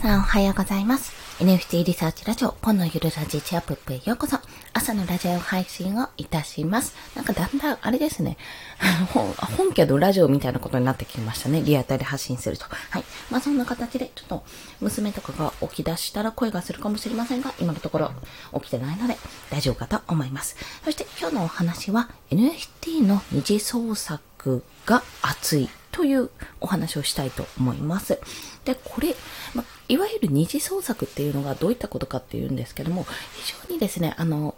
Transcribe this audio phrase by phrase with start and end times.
[0.00, 1.12] さんおはようございます。
[1.44, 4.38] NFT リサーチラジオ、ポンのゆるラジチアップへようこそ。
[4.72, 6.94] 朝のラジオ配信をいたします。
[7.14, 8.38] なんかだんだん、あれですね。
[9.12, 11.60] 本本家のラジオみたいなことになってきましたね。
[11.60, 12.64] リアタイで発信すると。
[12.64, 13.04] はい。
[13.30, 14.44] まあそんな形で、ちょっと
[14.80, 18.10] 娘とかが起き出したら声がするかもしれませんが、今のところ
[18.54, 19.18] 起きてないので
[19.50, 20.56] 大丈夫かと思います。
[20.82, 26.30] そして今日のお話は NFT の二次創作が熱いという
[26.60, 28.18] お話をしたいと思います。
[28.64, 29.14] で、これ、
[29.54, 34.54] ま、いわゆる二次創作っていうのがどういったことかっていうんですけども、非常にですね、あの、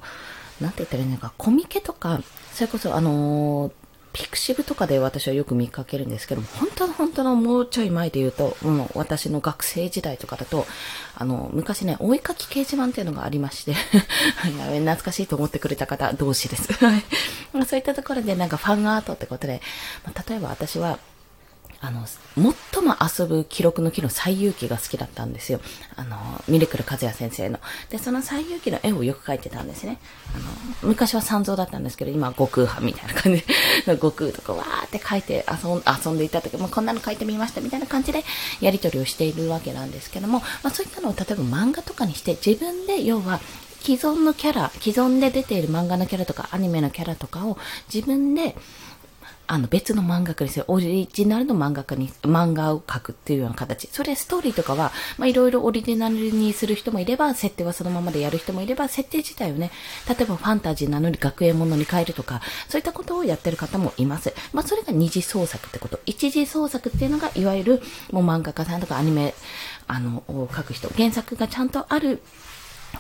[0.61, 2.21] なんて言ったらいいのか、コミケとか、
[2.53, 3.73] それこそあの
[4.13, 10.67] ピクシブとかで私はよく見かけるんですけども、本当の本当のもうちょい前で言うと、もう私の学生時代とかだと、
[11.15, 13.73] あの、昔ね、追いかき掲示板っていうのがありまして
[14.45, 16.69] 懐かしいと思ってくれた方同士です。
[17.67, 19.63] そういったところでなんかファンアートってことで、
[20.05, 20.99] まあ、例えば私は、
[21.83, 25.61] あの、最も遊ぶ記録の木の最遊記が好きだったんですよ。
[25.97, 27.59] あの、ミレクル和也先生の。
[27.91, 29.99] で、その最遊記の絵をよく描いてたんですね。
[30.33, 33.55] あの、昔は三蔵だったんですけど、今は悟空派みたいな感じで、
[33.97, 38.25] 悟空とかわーって描いて遊ん遊んでいた時もこんなの描いてみましたみたいな感じで
[38.61, 43.41] やり取りをしているわけなんですけども、まあそういったのを例えば漫画とかにして自分で要は
[43.83, 47.59] 既存のキャラ、既存で出ている漫画のキャラとかアニメのキャラとかを
[47.93, 48.55] 自分で
[49.53, 50.65] あの別の漫画家にする。
[50.69, 53.87] オリジナルの漫画家に、漫画を描くっていうような形。
[53.89, 59.71] それストーリーとかは、まあいろいろオリジナルにする人もいれば、設定はそのままでやる人もいれば、設定自体をね、
[60.09, 64.33] 例えばファンタジーなのに学園ものに変えるとか、そういったことをやってる方もいます。
[64.55, 66.01] まあそれが二次創作ってこと。
[66.07, 69.35] 一次創作っていうのが、いわゆるもう漫画家さんとかアニメ、
[69.87, 70.89] あの、を書く人。
[70.97, 72.23] 原作がちゃんとある、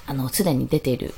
[0.06, 1.14] あの、すでに出ている。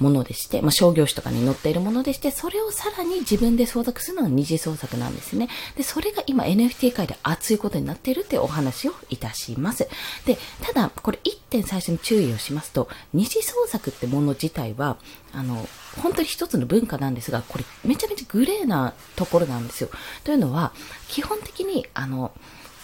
[0.00, 5.48] ものでして、まあ、商業誌とかに載っているものでして、それをさらに自分で創作するのが二次創作なんですね。
[5.76, 9.88] で、それが今 NFT 界で熱いことになっているってお話をいたします。
[10.26, 14.96] で、ただ、これ一点最初に注意をしますと、二次創作ってもの自体は、
[15.32, 15.68] あの、
[16.02, 19.90] 本当に一つの文化なんですが、これめちゃめちゃグレーなところなんですよ。
[20.24, 20.72] というのは、
[21.08, 22.32] 基本的に、あの、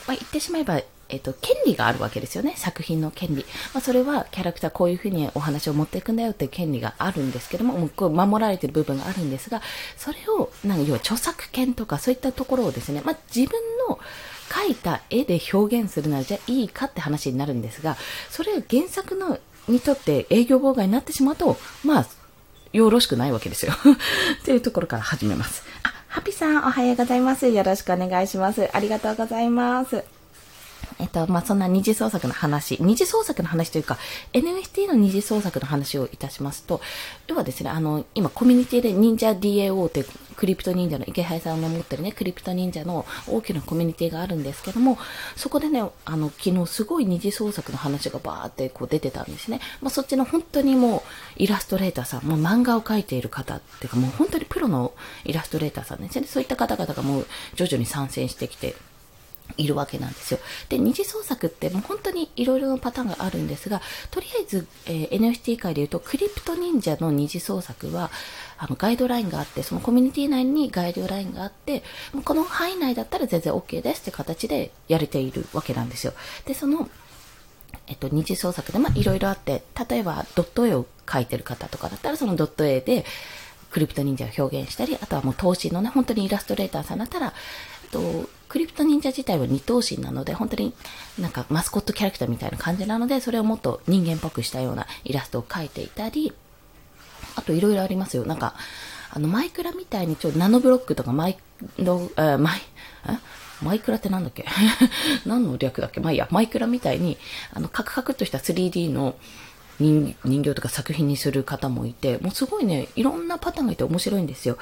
[0.06, 2.54] まあ、言ってしまえば、えっと、権利があるわけですよね。
[2.56, 3.44] 作品の権利。
[3.72, 9.62] まあ、それはキャラクターこういうふうにお話を持っていくんだよっていう権利があるんですけども、もうこう守られてる部分があるんですが、
[9.96, 13.98] それを、なんか要は著作権とかそういったところをですね、まあ、自分の
[14.48, 17.96] 描いた絵で表現するならじゃあいいかって話になるんですが、
[18.30, 19.38] それが原作の
[19.68, 22.06] にとって営業妨害になってしまうと、まあ、
[22.72, 23.72] よろしくないわけですよ。
[24.42, 25.62] っていうところから始めます。
[25.82, 27.48] あ、ハピさんおはようございます。
[27.48, 28.68] よろしくお願いします。
[28.72, 30.15] ありがとうございます。
[30.98, 33.98] えっと、まあ、そんな二次創作の話、二次創作の話というか、
[34.32, 36.80] NFT の二次創作の話をいたしますと、
[37.26, 40.04] 要はですね、あの、今コミュニティで忍者 DAO って
[40.36, 44.98] クリプト忍者の池原さんが持ってるね、クリプト忍者の大きなコミュニティがあるんですけども、
[45.34, 49.60] そこでね、あの、昨日すごい二次創作の話がバーってこう出てたんですね。
[49.80, 51.02] まあ、そっちの本当にもう、
[51.36, 54.92] イラストレーターさん、もう漫画を描いている方っていうか、もう本当にプロの
[55.24, 56.26] イラストレーターさんですね。
[56.26, 58.74] そういった方々がもう徐々に参戦してきて、
[59.56, 60.40] いるわけなんですよ。
[60.68, 63.80] で、二次創作ってもう本当にいろいろなパターンがあるんですが、
[64.10, 68.10] とりあえず、えー、NFT 界で言うと、クリプト忍者の二次創作は、
[68.58, 71.82] あの、ガイドラインがあって、そのコミュニティ内にガイドラインがあって、
[72.24, 76.12] この範囲内だったら全然 OK ですって形でやれているわけなんですよ。
[76.44, 76.88] で、その、
[77.86, 83.04] えっと、二次創作で、まあ、いろいろあって、例えば、ドット絵を描いてる方とかだったら、そのドット絵で、
[83.70, 87.34] クリプト忍者を表現したり、あとはもう投資のね、本当にイラストレーターさんだったら、
[87.96, 90.72] と、クリプト忍者自体は二頭身なので、本当に
[91.18, 96.32] なんかマスコットキャラクターみたいな感じなので、それをもっと人間っぽくしたようなイラストを描いていたり、
[97.34, 98.24] あといろいろありますよ。
[98.24, 98.54] なんか、
[99.10, 101.38] あの、マイクラみたいにちょナノブロックとかマイ
[101.78, 102.60] ロ、えマイ、
[103.62, 104.44] マイクラってなんだっけ？
[105.26, 106.00] 何の略だっけ？
[106.00, 107.16] まあいいや、マイクラみたいに、
[107.52, 109.16] あの、カクカクとした 3D の
[109.80, 114.56] 人形とか作品にする方もいて、もうすごいね、いろんなパターンがいて面白いんですよ。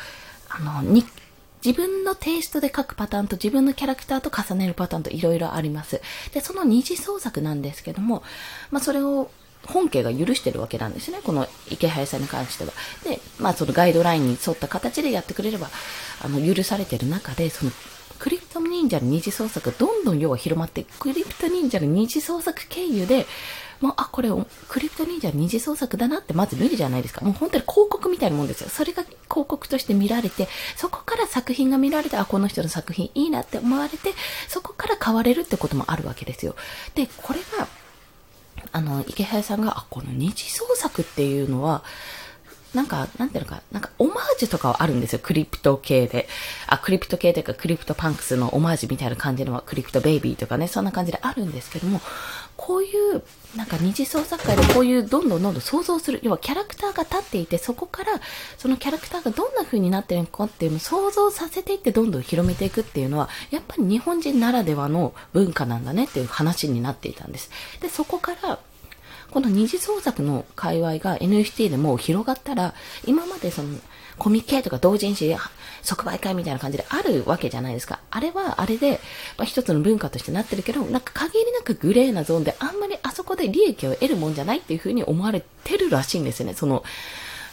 [0.49, 1.06] あの、日
[1.64, 6.02] 自分のテイストで書くパターンと自分のキャラクターと重ねるパターンといろいろあります。
[6.32, 8.22] で、その二次創作なんですけども、
[8.70, 9.31] まあそれを
[9.66, 11.20] 本家が許してるわけなんですね。
[11.25, 12.72] この池原さんに関しては。
[13.05, 15.70] で、まあそのガイドラインに沿った形でやってくれれば、
[16.22, 17.70] あの、許されてる中で、その
[18.19, 23.26] クリプト忍者の二次創作がどんどん要は広まって、クリプト忍者の二次創作経由で、
[23.84, 24.31] もう、あ、これ、
[24.69, 27.22] クリプト忍者二次創作だなってまず見るじゃないですか。
[27.22, 28.70] もう本当に広告みたいなもんですよ。
[28.70, 34.14] それが広告として見られて、そこから作品が見られて、あ、この人の作品いいなって思われて、
[34.48, 36.56] そこから買われるってこともあるわけですよ。
[36.94, 37.69] で、これが、
[38.72, 41.84] あの、池原さんが、あ、この二次創作っていうのは、
[42.75, 45.21] なんか、なんていうのか、なんかオマージュとかはあるんですよ。
[45.23, 46.29] クリプト系で。
[46.67, 52.00] あ、クリプト系というか、 CryptoPunks のオマージュみたいな感じのクリプトベイビーとかね、そんな感じであるんですけども、
[52.56, 53.23] こういう、
[53.56, 56.21] なんか二次創作会でこういうどんどんどんどん想像する。
[56.23, 58.21] 要はキャラクターが立っていて、そこから
[58.59, 67.50] そのキャラクターがどんな風になってるのかっていうのを想像させていってどんどん広めていくっていうのは、やっぱり日本人ならではの文化なんだねっていう話になっていたんです。
[67.81, 68.59] で、そこから、
[69.34, 72.72] この二次創作の界隈が NFT でも広がったら、
[73.04, 73.81] 今までその、
[74.16, 75.34] コミケとか同人誌、
[75.82, 77.98] 即売会みたいな感じであるわけじゃないですか。
[78.12, 79.00] あれはあれで、
[79.36, 86.54] まあ、一つの文化としてなってるけど、なんか限りなくグレーなゾーンであんまりあそこで利益を得るもんじゃないっていうふうに思われてるらしいんですよね。
[86.54, 86.84] その、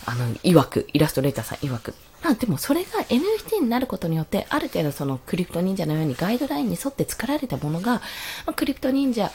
[0.06, 1.96] あの、曰く、イラストレーターさん曰く。
[2.24, 8.02] まあでもそれが NFT になることによって、ある程度そのクリプト忍者のようにガイドラインに沿って作られたものが、ま
[8.52, 9.32] あ、クリプト忍者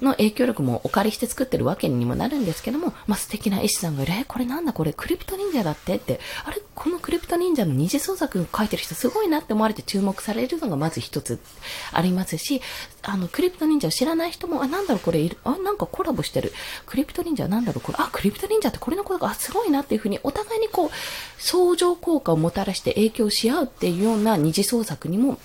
[0.00, 4.72] の影響力もお借りして作ってるわけにもなるんですけども、まあ、素敵な絵師さんがいる、え、これなんだ？
[4.72, 5.96] これ、クリプト忍者だって？
[5.96, 11.38] って、あれ、このクリプト忍者の二次創作書いてる人すごいなって思われて注目されるのがまず一つ
[11.92, 12.60] ありますし、
[13.02, 15.00] あの、クリプト忍者を知らない人も、あ、なんだろう？
[15.00, 16.52] これいる、あ、なんかコラボしてる。
[16.86, 17.80] クリプト忍者なんだろう？
[17.82, 20.90] これ、あ、クリプト忍者ってこれのことが、あ、すごいなっていうふうに、お互いにこう、
[21.38, 25.38] 相乗効果をもたらして影響し合うっていうような二次創作にも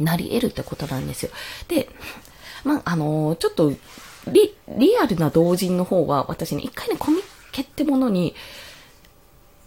[0.00, 1.30] なり得るってことなんですよ。
[1.68, 1.88] で、
[2.64, 3.72] まあ、あのー、ちょっと、
[4.28, 7.18] リ、リアルな同人の方は、私ね、一回ね、コミ
[7.50, 8.34] ケってものに、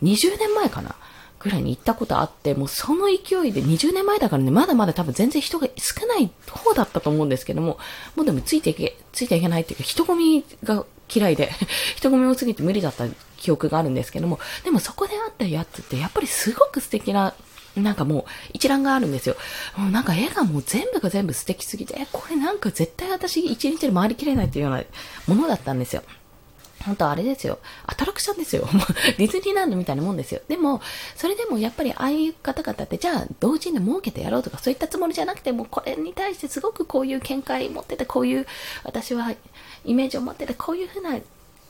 [0.04, 0.96] 20年前かな
[1.40, 7.78] ぐらいに行ったことあって、もうその勢いで20年前だからね、まだまだ多分全然人が少ない方だったと思うんですけども、
[8.16, 11.52] もうでもついていけ、ついていけないっていうか、人混みが嫌いで、
[11.96, 13.06] 人混み多すぎて無理だった
[13.38, 17.34] 記憶があるんですけども、でもそこで会ったやつってやっぱりすごく素敵な
[17.76, 18.24] なんかもう
[18.54, 19.36] 一覧があるんですよ。
[19.78, 24.84] もうなんか絵がもう全部が全部素敵すぎて、これなんか絶対私一日で回りきれないっていうような
[25.28, 26.04] ものだったんですよ。
[26.86, 27.60] 本当あれですよ。
[27.88, 28.68] アトラクションですよ。
[29.18, 30.42] ディズニーランドみたいなもんですよ。
[30.48, 30.82] でも、
[31.16, 38.46] それでもやっぱりああいう方々って、じゃあ同時に儲けてやろうとかそういったつもりじゃなくても、これに対してすごくこういう見解持ってて、こういう
[38.84, 39.34] 私は
[39.84, 41.18] イメージを持ってて、こういうふうな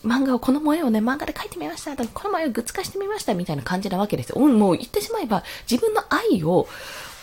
[0.05, 1.95] 漫画を、この萌えをね、漫画で描いてみました。
[1.95, 3.33] この萌えをグッズ化してみました。
[3.33, 4.35] みたいな感じなわけですよ。
[4.39, 6.67] うんもう言ってしまえば、自分の愛を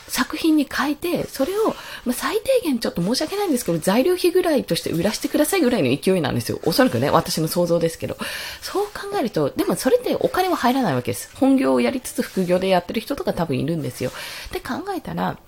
[0.09, 1.75] 作品に変えて、それを、
[2.05, 6.61] ま、最低限ちょっと申し訳ないんですけど、材料費ぐらいとして売らせてくださいぐらいの勢いなんですよ。
[6.65, 8.17] おそらくね、私の想像ですけど。
[8.61, 11.31] そう考えると、でもそれってお金は入らないわけです。
[11.37, 14.11] 本業をやりつつ副業でやってる人とか多分いるんですよ。
[14.53, 15.39] で考えたら、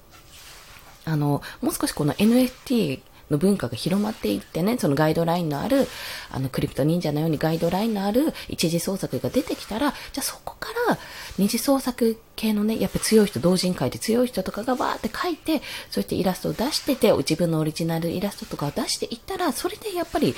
[1.05, 5.87] あの、もう少しこの NFT の文化が広まっていってね、そのガイドラインのある、
[6.31, 10.99] あの、クリプト忍者のようにガイドラインのある一次創作が出てきたら、じゃあそこから
[11.39, 20.35] 二次創作系のね、やっぱ強い人、同人会で強い人とかがわーって書いて、そしてイラストを出してて、自分のオリジナルイラストとかを出していったら、それでやっぱり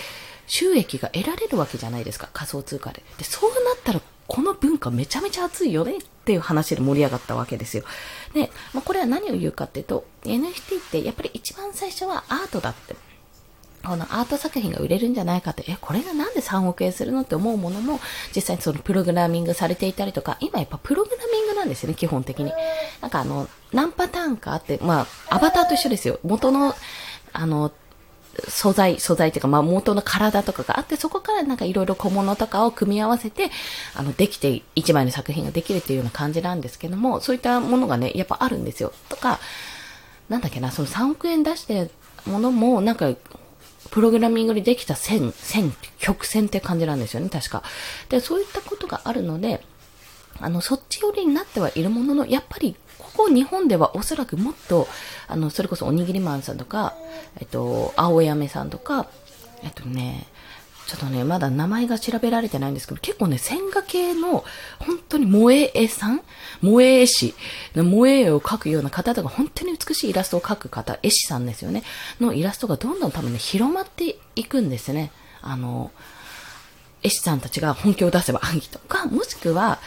[0.46, 3.02] 収益が得られるわけじゃないですか、仮想通貨で。
[3.18, 7.84] で、そうなったらこの文化めちゃめちゃ熱いよねっていう話で盛り上がったわけですよ。
[8.34, 12.96] で、まあ、これは何を言うかっていうと、NFT ってやっぱり一番最初はアートだって。
[13.86, 18.00] このアート作品が売れるんじゃないかって、え、これがなんで3億円するのって思うものも、
[18.34, 22.52] 実際にそのプログラミングされていたりとか、今やっぱプログラミングなんですよね、基本的に。
[23.00, 26.18] なんかあの、何パターンかあって、まあ、アバターと一緒ですよ。
[26.24, 26.74] 元の、
[27.32, 27.70] あの、
[28.48, 33.50] 素材、素材っていうか、まあ、元の体とかがあって、そこからなんかいろいろ小物とかを組み合わせて、
[33.94, 38.92] あの、できて、一枚の作品ができるっていうような感じなんですけども、そういったものがね、やっぱあるんですよ。
[39.08, 39.38] とか、
[40.28, 41.90] なんだっけな、その3億円出して
[42.26, 43.12] ものも、なんか、
[43.90, 47.62] プログラミングにできた線、線、曲線って感じなんですよね、確か。
[48.08, 49.64] で、そういったことがあるので、
[50.40, 54.88] あの、そっち寄りになってはいるものの、やっぱりここ日本ではおそらくもっと、
[55.28, 56.94] あの、それこそおにぎりマンさんとか、
[57.38, 59.08] えっと、青やめさんとか、
[59.62, 60.26] えっとね、
[60.86, 64.44] ちょっとね、まだ名前が調べられてないんですけど、結構ね、線画系の、
[64.78, 66.20] 本当に萌え絵さん
[66.60, 67.34] 萌え絵師
[67.74, 71.82] の萌え絵を描くような方とか、本当に美しいイラストを描く方、絵師さんですよね。
[72.20, 75.10] のイラストがどんどん多分ね、広まっていくんですね。
[75.42, 75.90] あの、
[77.02, 79.80] 絵師さんたちが本気を出せば暗記とか、もしくは、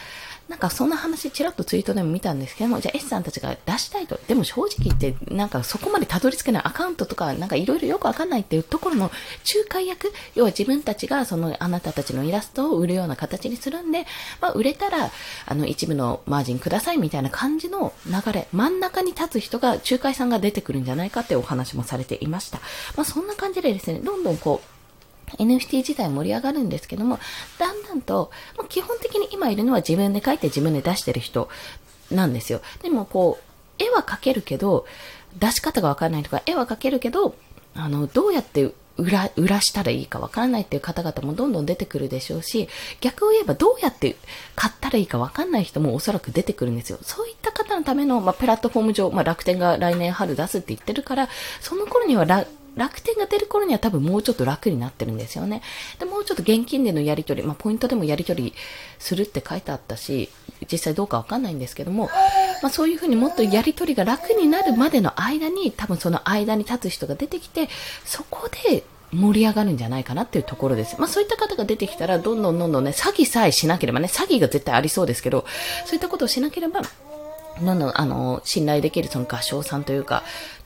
[0.50, 4.18] なんかそんな話ちらっとツイートでも見たんですけども、じゃあ S さんたちが出したいと。
[4.26, 9.12] でも正直言って、なんかそこまでたどり着けないアカウントとか、なんかいろいろよくわかんないっていうところの
[9.54, 14.06] 仲介役、要は自分たちがそのあなたたちのイラストを売るような形にするんで、
[14.40, 15.12] まあ売れたら、
[15.46, 22.58] あの一部のマージンくださいみたいな感じの流れ、真ん中に立つ人が仲介さんが出てくるんじゃないかっていうお話もされていました。
[22.96, 24.79] まあそんな感じでですね、どんどんこう、
[25.38, 27.18] NFT 自体盛り上がるんですけども、
[27.58, 31.48] だんだんと、もう基本的に今いるのは自分で描いて自分で出してる人
[32.10, 32.60] なんですよ。
[32.82, 34.86] でもこう、絵は描けるけど、
[35.38, 37.34] 出し方がわからないとか、絵は描けるけど、
[37.74, 42.68] あの、どうやって売売ら、売らしたらいいかわからないっていう方々もどんどん出てくるでしょうし、
[43.00, 44.16] 逆を言えばどうやって
[44.54, 46.98] 買ったらいいかわかんない人もおそらく出てくるんですよ。
[47.02, 51.28] そういった方のための、まあ、プラットフォーム上、まあ、楽天が来年春出すって言ってるから、
[51.60, 52.26] その頃には
[52.80, 55.60] 楽天が出る頃には多分もうちょっと楽になってるんですよね。
[55.98, 58.54] で、もうちょっと現金でのやり取り、まあ、ポイントでもやり取り
[58.98, 60.30] するって書いてあったし、
[60.72, 62.08] 実際どうかわかんないんですけども、
[62.62, 67.68] まあ、そういうふうにもっとやり取りが楽になるまでの間に、多分その間に立つ人が出てきて、
[68.06, 68.82] そこで
[69.12, 70.96] 盛り上がるんじゃないかなっていうところです。
[70.98, 75.44] まあそういった方が出てきたら、どんどんどんどんね、詐欺さえしなければね、詐欺が絶対ありそうですけど、
[75.84, 76.80] そういったことをしなければ、
[77.62, 80.22] どんどん、あの、信頼できるその合唱さんというか、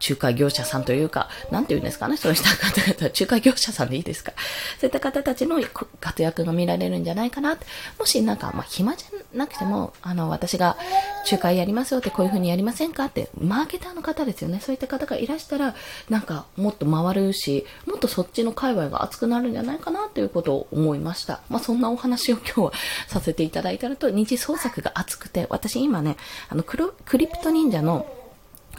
[0.09, 4.33] 仲介業者さんというか、なんて言うんですかね、そうした方々、仲介業者さんでいいですか。
[4.81, 5.61] そういった方たちの
[6.01, 7.57] 活躍が見られるんじゃないかな。
[7.99, 10.77] もしなんか、まあ、暇じゃなくても、あの、私が
[11.25, 14.61] 仲介やりますよってこういう風にやりませんかって、マーケターの方ですよね。
[14.61, 15.75] そういった方がいらしたら、
[16.11, 21.41] なんか、もっと回るし、もっとそっちの界隈が熱くなるんじゃないかなということを思いました。
[21.49, 22.73] まあ、そんなお話を今日は
[23.09, 26.17] させていただいたのと、二次創作が熱くて、私今ね、
[26.49, 26.77] あの、ク
[27.17, 28.07] リプト忍者の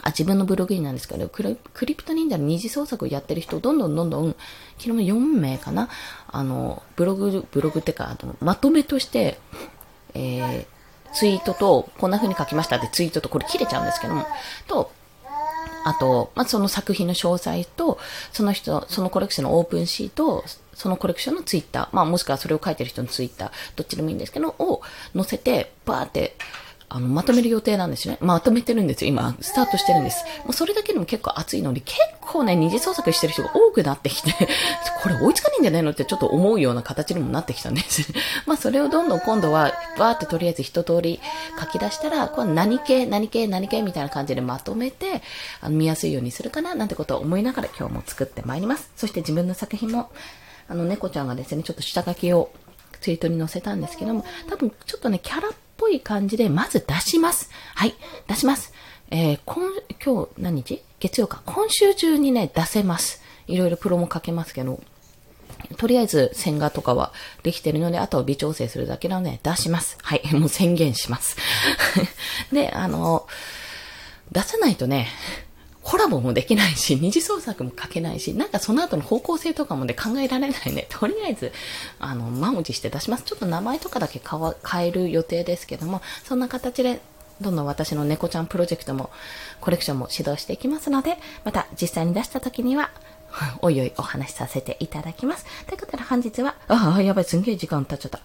[0.06, 4.36] あ、自分のブログになんですけど、クリプト忍者の二次創作をやってる人、どんどんどんどん、
[4.78, 5.88] 昨日4名かな、
[6.28, 9.38] あの、ブログ、ブログってか、あのまとめとして、
[10.14, 14.26] えー、ツイートと、こんな風に書きましたってツイートと、これ切れちゃうんですけども、
[14.68, 14.92] と、
[15.84, 17.98] あと、まあ、その作品の詳細と、
[18.32, 20.44] その人、そのコレクションのオープンシート、
[20.74, 24.82] そのコレクションのツイッター、まあ、もしくはそれを書いてる人のツイッター、どっちでもいいんですけど、を
[25.14, 26.36] 載せて、バーって、
[26.88, 28.16] あの、まとめる予定なんですね。
[28.20, 29.08] まとめてるんですよ。
[29.08, 30.24] 今、スタートしてるんです。
[30.44, 34.32] もうそれだけでも結構熱いのに、結構ね、二次創作してる人が多くなってきて、
[35.02, 38.12] これ追いつかないんじゃないのってちょっと思うような形にもなってきたんです。
[38.46, 41.20] まあ、それをどんどん今度は、バーってとりあえず一通り
[41.58, 45.22] 書き出したら、これ何系、何系、何系みたいな感じでまとめて、
[45.60, 48.90] あの見やすいようにするかな、なんてことを思いながら今日も作ってまいります。
[48.96, 50.10] そして自分の作品も、
[50.68, 52.50] あの、猫ちゃんがですね、ちょっと下書きを
[53.00, 55.52] ツイートに載せたんですけども、多分ちょっとね、キャラっ
[55.86, 57.48] ぽい感じで、まず出します。
[57.76, 57.94] はい、
[58.26, 58.72] 出します。
[59.10, 59.70] えー、今、
[60.04, 60.82] 今日何日？
[60.98, 61.42] 月曜か。
[61.46, 63.22] 今週中にね、出せます。
[63.46, 64.80] いろいろプロもかけますけど、
[65.76, 67.12] とりあえず線画とかは
[67.44, 69.96] できてるので、あとは微調整するだけなので出します。
[70.02, 71.36] はい、 もう宣言します。
[72.50, 73.28] で、あの、
[74.32, 75.06] 出さないとね、
[75.86, 80.86] コラボもできないし、二次創作も書けないし、なんかその後の方向性とかもで考えられないね。
[80.90, 81.52] とりあえず、
[82.00, 83.22] あの、満を持して出します。
[83.22, 87.00] ちょっと名前とかだけ変える予定ですけども、そんな形で
[87.40, 89.10] どんどん私の猫ちゃんプロジェクトも、
[89.60, 92.90] コレクションも指導していきますので、また実際に出した時には、
[93.60, 95.44] おいおいお話しさせていただきます。
[95.66, 98.20] ということで本日は、ああ、やばい、すんげえ時間経っちゃった。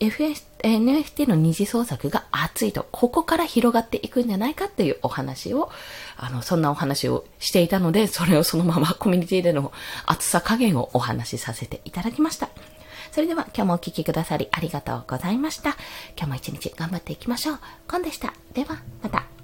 [0.00, 5.70] FS、NFT の二次創作が熱いと、ここから広がっていくんじゃないかっていうお話を、
[6.18, 9.72] あの、そんなお話をしていたので、それをそのまま コミュニティでの
[10.04, 12.48] 熱さ加減をお話しさせていただきました。
[13.12, 15.70] それでは今日もお聴きくださりありがとうございました。
[16.16, 17.58] 今日も一日頑張っていきましょう。
[17.88, 18.34] コンでした。
[18.52, 19.37] では、また。